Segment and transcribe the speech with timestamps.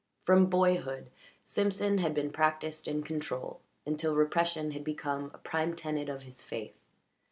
[0.25, 1.11] From boyhood
[1.45, 6.41] Simpson had been practised in control, until repression had become a prime tenet of his
[6.41, 6.73] faith.